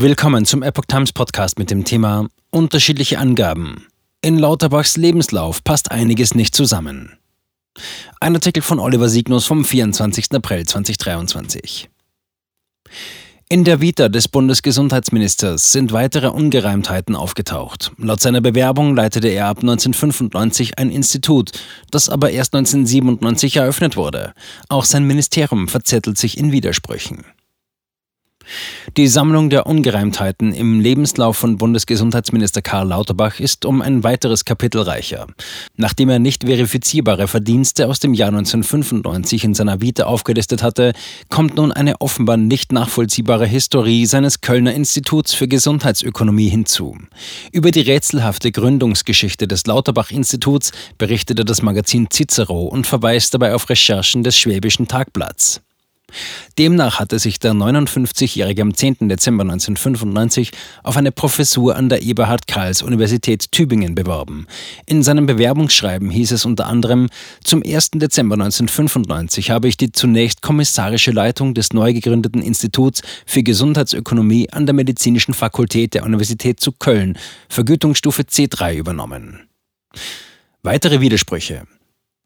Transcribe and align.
Willkommen 0.00 0.44
zum 0.44 0.62
Epoch 0.62 0.84
Times 0.84 1.12
Podcast 1.12 1.58
mit 1.58 1.72
dem 1.72 1.82
Thema 1.82 2.28
Unterschiedliche 2.52 3.18
Angaben. 3.18 3.88
In 4.20 4.38
Lauterbachs 4.38 4.96
Lebenslauf 4.96 5.64
passt 5.64 5.90
einiges 5.90 6.36
nicht 6.36 6.54
zusammen. 6.54 7.18
Ein 8.20 8.36
Artikel 8.36 8.62
von 8.62 8.78
Oliver 8.78 9.08
Signus 9.08 9.46
vom 9.46 9.64
24. 9.64 10.30
April 10.34 10.64
2023. 10.64 11.90
In 13.48 13.64
der 13.64 13.80
Vita 13.80 14.08
des 14.08 14.28
Bundesgesundheitsministers 14.28 15.72
sind 15.72 15.90
weitere 15.90 16.28
Ungereimtheiten 16.28 17.16
aufgetaucht. 17.16 17.90
Laut 17.98 18.20
seiner 18.20 18.40
Bewerbung 18.40 18.94
leitete 18.94 19.26
er 19.26 19.48
ab 19.48 19.58
1995 19.62 20.78
ein 20.78 20.90
Institut, 20.90 21.50
das 21.90 22.08
aber 22.08 22.30
erst 22.30 22.54
1997 22.54 23.56
eröffnet 23.56 23.96
wurde. 23.96 24.32
Auch 24.68 24.84
sein 24.84 25.08
Ministerium 25.08 25.66
verzettelt 25.66 26.18
sich 26.18 26.38
in 26.38 26.52
Widersprüchen. 26.52 27.24
Die 28.96 29.08
Sammlung 29.08 29.50
der 29.50 29.66
Ungereimtheiten 29.66 30.52
im 30.52 30.80
Lebenslauf 30.80 31.36
von 31.36 31.58
Bundesgesundheitsminister 31.58 32.62
Karl 32.62 32.88
Lauterbach 32.88 33.40
ist 33.40 33.64
um 33.64 33.82
ein 33.82 34.04
weiteres 34.04 34.44
Kapitel 34.44 34.82
reicher. 34.82 35.26
Nachdem 35.76 36.08
er 36.08 36.18
nicht 36.18 36.44
verifizierbare 36.44 37.28
Verdienste 37.28 37.86
aus 37.88 38.00
dem 38.00 38.14
Jahr 38.14 38.28
1995 38.28 39.44
in 39.44 39.54
seiner 39.54 39.80
Vita 39.80 40.04
aufgelistet 40.04 40.62
hatte, 40.62 40.92
kommt 41.28 41.56
nun 41.56 41.72
eine 41.72 42.00
offenbar 42.00 42.36
nicht 42.36 42.72
nachvollziehbare 42.72 43.46
Historie 43.46 44.06
seines 44.06 44.40
Kölner 44.40 44.74
Instituts 44.74 45.34
für 45.34 45.48
Gesundheitsökonomie 45.48 46.48
hinzu. 46.48 46.96
Über 47.52 47.70
die 47.70 47.82
rätselhafte 47.82 48.50
Gründungsgeschichte 48.50 49.46
des 49.46 49.66
Lauterbach-Instituts 49.66 50.72
berichtete 50.96 51.44
das 51.44 51.62
Magazin 51.62 52.08
Cicero 52.10 52.64
und 52.64 52.86
verweist 52.86 53.34
dabei 53.34 53.54
auf 53.54 53.68
Recherchen 53.68 54.22
des 54.22 54.36
Schwäbischen 54.36 54.88
Tagblatts. 54.88 55.60
Demnach 56.58 56.98
hatte 56.98 57.18
sich 57.18 57.38
der 57.38 57.52
59-Jährige 57.52 58.62
am 58.62 58.74
10. 58.74 59.08
Dezember 59.08 59.42
1995 59.42 60.50
auf 60.82 60.96
eine 60.96 61.12
Professur 61.12 61.76
an 61.76 61.88
der 61.88 62.02
Eberhard 62.02 62.48
Karls 62.48 62.82
Universität 62.82 63.52
Tübingen 63.52 63.94
beworben. 63.94 64.46
In 64.86 65.02
seinem 65.02 65.26
Bewerbungsschreiben 65.26 66.10
hieß 66.10 66.32
es 66.32 66.44
unter 66.44 66.66
anderem, 66.66 67.08
zum 67.44 67.62
1. 67.64 67.92
Dezember 67.94 68.34
1995 68.34 69.50
habe 69.50 69.68
ich 69.68 69.76
die 69.76 69.92
zunächst 69.92 70.42
kommissarische 70.42 71.12
Leitung 71.12 71.54
des 71.54 71.72
neu 71.72 71.92
gegründeten 71.92 72.42
Instituts 72.42 73.02
für 73.24 73.42
Gesundheitsökonomie 73.42 74.50
an 74.50 74.66
der 74.66 74.74
Medizinischen 74.74 75.34
Fakultät 75.34 75.94
der 75.94 76.04
Universität 76.04 76.58
zu 76.58 76.72
Köln, 76.72 77.18
Vergütungsstufe 77.48 78.22
C3 78.22 78.74
übernommen. 78.74 79.48
Weitere 80.62 81.00
Widersprüche. 81.00 81.66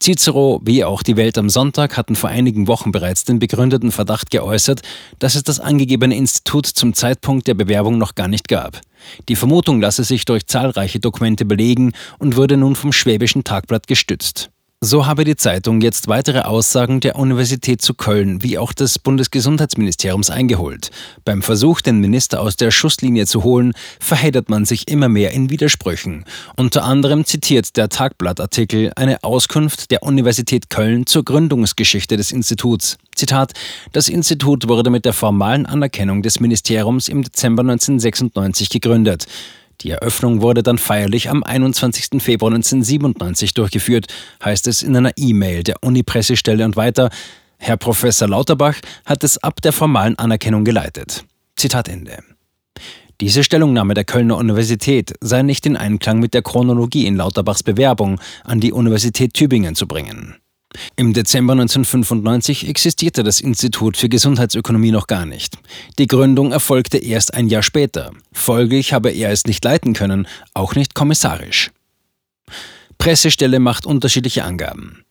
Cicero 0.00 0.60
wie 0.64 0.84
auch 0.84 1.02
die 1.02 1.16
Welt 1.16 1.38
am 1.38 1.50
Sonntag 1.50 1.96
hatten 1.96 2.14
vor 2.14 2.30
einigen 2.30 2.66
Wochen 2.66 2.92
bereits 2.92 3.24
den 3.24 3.38
begründeten 3.38 3.92
Verdacht 3.92 4.30
geäußert, 4.30 4.82
dass 5.18 5.34
es 5.34 5.42
das 5.42 5.60
angegebene 5.60 6.16
Institut 6.16 6.66
zum 6.66 6.94
Zeitpunkt 6.94 7.46
der 7.46 7.54
Bewerbung 7.54 7.98
noch 7.98 8.14
gar 8.14 8.28
nicht 8.28 8.48
gab. 8.48 8.80
Die 9.28 9.36
Vermutung 9.36 9.80
lasse 9.80 10.04
sich 10.04 10.24
durch 10.24 10.46
zahlreiche 10.46 11.00
Dokumente 11.00 11.44
belegen 11.44 11.92
und 12.18 12.36
wurde 12.36 12.56
nun 12.56 12.74
vom 12.76 12.92
Schwäbischen 12.92 13.44
Tagblatt 13.44 13.86
gestützt. 13.86 14.50
So 14.80 15.06
habe 15.06 15.24
die 15.24 15.34
Zeitung 15.34 15.80
jetzt 15.80 16.06
weitere 16.06 16.42
Aussagen 16.42 17.00
der 17.00 17.16
Universität 17.16 17.82
zu 17.82 17.94
Köln 17.94 18.44
wie 18.44 18.58
auch 18.58 18.72
des 18.72 19.00
Bundesgesundheitsministeriums 19.00 20.30
eingeholt. 20.30 20.92
Beim 21.24 21.42
Versuch, 21.42 21.80
den 21.80 21.98
Minister 21.98 22.40
aus 22.40 22.54
der 22.54 22.70
Schusslinie 22.70 23.26
zu 23.26 23.42
holen, 23.42 23.72
verheddert 23.98 24.48
man 24.48 24.66
sich 24.66 24.86
immer 24.86 25.08
mehr 25.08 25.32
in 25.32 25.50
Widersprüchen. 25.50 26.24
Unter 26.56 26.84
anderem 26.84 27.24
zitiert 27.24 27.76
der 27.76 27.88
Tagblattartikel 27.88 28.92
eine 28.94 29.24
Auskunft 29.24 29.90
der 29.90 30.04
Universität 30.04 30.70
Köln 30.70 31.06
zur 31.06 31.24
Gründungsgeschichte 31.24 32.16
des 32.16 32.30
Instituts. 32.30 32.98
Zitat: 33.16 33.54
Das 33.90 34.08
Institut 34.08 34.68
wurde 34.68 34.90
mit 34.90 35.04
der 35.04 35.12
formalen 35.12 35.66
Anerkennung 35.66 36.22
des 36.22 36.38
Ministeriums 36.38 37.08
im 37.08 37.24
Dezember 37.24 37.62
1996 37.62 38.70
gegründet. 38.70 39.26
Die 39.82 39.90
Eröffnung 39.90 40.40
wurde 40.40 40.62
dann 40.62 40.78
feierlich 40.78 41.30
am 41.30 41.44
21. 41.44 42.20
Februar 42.20 42.50
1997 42.52 43.54
durchgeführt, 43.54 44.06
heißt 44.44 44.66
es 44.66 44.82
in 44.82 44.96
einer 44.96 45.12
E-Mail 45.16 45.62
der 45.62 45.76
Uni-Pressestelle 45.82 46.64
und 46.64 46.76
weiter. 46.76 47.10
Herr 47.58 47.76
Professor 47.76 48.28
Lauterbach 48.28 48.76
hat 49.04 49.22
es 49.22 49.38
ab 49.38 49.62
der 49.62 49.72
formalen 49.72 50.18
Anerkennung 50.18 50.64
geleitet. 50.64 51.24
Zitat 51.56 51.88
Ende. 51.88 52.18
Diese 53.20 53.42
Stellungnahme 53.42 53.94
der 53.94 54.04
Kölner 54.04 54.36
Universität 54.36 55.14
sei 55.20 55.42
nicht 55.42 55.66
in 55.66 55.76
Einklang 55.76 56.20
mit 56.20 56.34
der 56.34 56.42
Chronologie 56.42 57.06
in 57.06 57.16
Lauterbachs 57.16 57.64
Bewerbung 57.64 58.20
an 58.44 58.60
die 58.60 58.72
Universität 58.72 59.34
Tübingen 59.34 59.74
zu 59.74 59.88
bringen. 59.88 60.36
Im 60.96 61.14
Dezember 61.14 61.52
1995 61.52 62.68
existierte 62.68 63.22
das 63.22 63.40
Institut 63.40 63.96
für 63.96 64.08
Gesundheitsökonomie 64.08 64.90
noch 64.90 65.06
gar 65.06 65.26
nicht. 65.26 65.56
Die 65.98 66.06
Gründung 66.06 66.52
erfolgte 66.52 66.98
erst 66.98 67.34
ein 67.34 67.48
Jahr 67.48 67.62
später. 67.62 68.12
Folglich 68.32 68.92
habe 68.92 69.10
er 69.10 69.30
es 69.30 69.44
nicht 69.44 69.64
leiten 69.64 69.94
können, 69.94 70.26
auch 70.54 70.74
nicht 70.74 70.94
kommissarisch. 70.94 71.70
Pressestelle 72.98 73.60
macht 73.60 73.86
unterschiedliche 73.86 74.44
Angaben. 74.44 75.04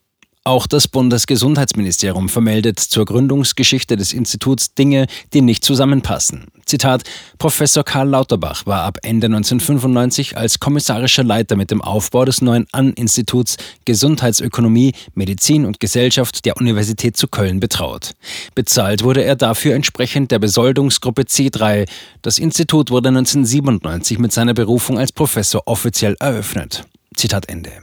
Auch 0.47 0.65
das 0.65 0.87
Bundesgesundheitsministerium 0.87 2.29
vermeldet 2.29 2.79
zur 2.79 3.03
Gründungsgeschichte 3.03 3.97
des 3.97 4.13
Instituts 4.13 4.73
Dinge, 4.73 5.07
die 5.33 5.41
nicht 5.41 5.65
zusammenpassen. 5.65 6.45
Zitat: 6.65 7.03
Professor 7.37 7.83
Karl 7.83 8.07
Lauterbach 8.07 8.65
war 8.65 8.83
ab 8.83 8.97
Ende 9.01 9.25
1995 9.25 10.37
als 10.37 10.59
kommissarischer 10.59 11.25
Leiter 11.25 11.57
mit 11.57 11.69
dem 11.69 11.81
Aufbau 11.81 12.23
des 12.23 12.41
neuen 12.41 12.65
An-Instituts 12.71 13.57
Gesundheitsökonomie, 13.83 14.93
Medizin 15.15 15.65
und 15.65 15.81
Gesellschaft 15.81 16.45
der 16.45 16.55
Universität 16.55 17.17
zu 17.17 17.27
Köln 17.27 17.59
betraut. 17.59 18.13
Bezahlt 18.55 19.03
wurde 19.03 19.25
er 19.25 19.35
dafür 19.35 19.75
entsprechend 19.75 20.31
der 20.31 20.39
Besoldungsgruppe 20.39 21.23
C3. 21.23 21.89
Das 22.21 22.39
Institut 22.39 22.89
wurde 22.89 23.09
1997 23.09 24.17
mit 24.17 24.31
seiner 24.31 24.53
Berufung 24.53 24.97
als 24.97 25.11
Professor 25.11 25.63
offiziell 25.65 26.15
eröffnet. 26.21 26.85
Zitat 27.17 27.49
Ende. 27.49 27.73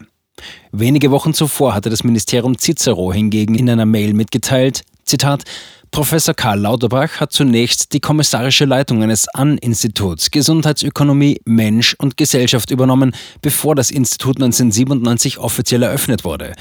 Wenige 0.72 1.10
Wochen 1.10 1.34
zuvor 1.34 1.74
hatte 1.74 1.90
das 1.90 2.04
Ministerium 2.04 2.58
Cicero 2.58 3.12
hingegen 3.12 3.54
in 3.54 3.68
einer 3.70 3.86
Mail 3.86 4.14
mitgeteilt, 4.14 4.82
Zitat, 5.04 5.44
Professor 5.90 6.34
Karl 6.34 6.58
Lauterbach 6.58 7.20
hat 7.20 7.32
zunächst 7.32 7.92
die 7.92 8.00
kommissarische 8.00 8.64
Leitung 8.64 9.04
eines 9.04 9.28
An-Instituts 9.28 10.32
Gesundheitsökonomie, 10.32 11.40
Mensch 11.44 11.94
und 11.96 12.16
Gesellschaft 12.16 12.72
übernommen, 12.72 13.14
bevor 13.42 13.76
das 13.76 13.92
Institut 13.92 14.38
1997 14.38 15.38
offiziell 15.38 15.84
eröffnet 15.84 16.24
wurde. 16.24 16.54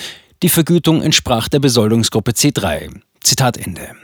Die 0.43 0.49
Vergütung 0.49 1.01
entsprach 1.01 1.47
der 1.47 1.59
Besoldungsgruppe 1.59 2.31
C3. 2.31 2.99
Zitat 3.23 3.57
Ende. 3.57 3.95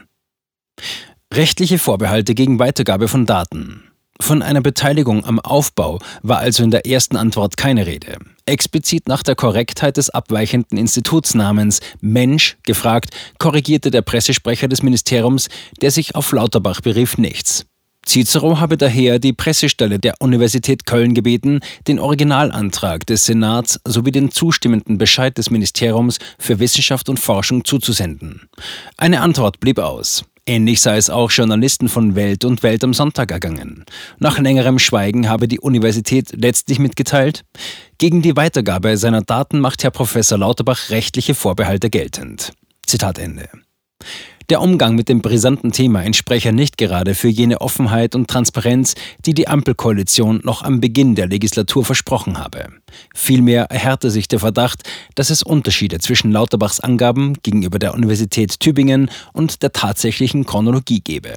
Rechtliche 1.32 1.78
Vorbehalte 1.78 2.34
gegen 2.34 2.58
Weitergabe 2.58 3.06
von 3.06 3.24
Daten. 3.24 3.84
Von 4.20 4.42
einer 4.42 4.60
Beteiligung 4.60 5.24
am 5.24 5.38
Aufbau 5.38 6.00
war 6.22 6.38
also 6.38 6.64
in 6.64 6.72
der 6.72 6.86
ersten 6.86 7.16
Antwort 7.16 7.56
keine 7.56 7.86
Rede. 7.86 8.18
Explizit 8.50 9.08
nach 9.08 9.22
der 9.22 9.34
Korrektheit 9.34 9.96
des 9.96 10.10
abweichenden 10.10 10.76
Institutsnamens 10.76 11.80
Mensch 12.00 12.58
gefragt, 12.64 13.10
korrigierte 13.38 13.90
der 13.90 14.02
Pressesprecher 14.02 14.68
des 14.68 14.82
Ministeriums, 14.82 15.48
der 15.80 15.90
sich 15.90 16.14
auf 16.14 16.32
Lauterbach 16.32 16.80
berief, 16.80 17.16
nichts. 17.16 17.64
Cicero 18.06 18.58
habe 18.58 18.76
daher 18.76 19.18
die 19.18 19.32
Pressestelle 19.32 19.98
der 19.98 20.14
Universität 20.20 20.86
Köln 20.86 21.14
gebeten, 21.14 21.60
den 21.86 21.98
Originalantrag 21.98 23.06
des 23.06 23.26
Senats 23.26 23.78
sowie 23.84 24.10
den 24.10 24.30
zustimmenden 24.30 24.98
Bescheid 24.98 25.36
des 25.36 25.50
Ministeriums 25.50 26.18
für 26.38 26.58
Wissenschaft 26.58 27.08
und 27.08 27.20
Forschung 27.20 27.64
zuzusenden. 27.64 28.48
Eine 28.96 29.20
Antwort 29.20 29.60
blieb 29.60 29.78
aus. 29.78 30.24
Ähnlich 30.46 30.80
sei 30.80 30.96
es 30.96 31.10
auch 31.10 31.30
Journalisten 31.30 31.88
von 31.88 32.14
Welt 32.14 32.44
und 32.44 32.62
Welt 32.62 32.82
am 32.82 32.94
Sonntag 32.94 33.30
ergangen. 33.30 33.84
Nach 34.18 34.38
längerem 34.38 34.78
Schweigen 34.78 35.28
habe 35.28 35.48
die 35.48 35.60
Universität 35.60 36.32
letztlich 36.34 36.78
mitgeteilt, 36.78 37.42
gegen 37.98 38.22
die 38.22 38.36
Weitergabe 38.36 38.96
seiner 38.96 39.22
Daten 39.22 39.60
macht 39.60 39.84
Herr 39.84 39.90
Professor 39.90 40.38
Lauterbach 40.38 40.90
rechtliche 40.90 41.34
Vorbehalte 41.34 41.90
geltend. 41.90 42.52
Zitat 42.86 43.18
Ende. 43.18 43.48
Der 44.50 44.60
Umgang 44.60 44.96
mit 44.96 45.08
dem 45.08 45.22
brisanten 45.22 45.70
Thema 45.70 46.02
entspreche 46.02 46.52
nicht 46.52 46.76
gerade 46.76 47.14
für 47.14 47.28
jene 47.28 47.60
Offenheit 47.60 48.16
und 48.16 48.26
Transparenz, 48.26 48.96
die 49.24 49.32
die 49.32 49.46
Ampelkoalition 49.46 50.40
noch 50.42 50.64
am 50.64 50.80
Beginn 50.80 51.14
der 51.14 51.28
Legislatur 51.28 51.84
versprochen 51.84 52.36
habe. 52.36 52.66
Vielmehr 53.14 53.66
erhärte 53.66 54.10
sich 54.10 54.26
der 54.26 54.40
Verdacht, 54.40 54.82
dass 55.14 55.30
es 55.30 55.44
Unterschiede 55.44 56.00
zwischen 56.00 56.32
Lauterbachs 56.32 56.80
Angaben 56.80 57.34
gegenüber 57.44 57.78
der 57.78 57.94
Universität 57.94 58.58
Tübingen 58.58 59.08
und 59.32 59.62
der 59.62 59.72
tatsächlichen 59.72 60.44
Chronologie 60.44 60.98
gebe. 60.98 61.36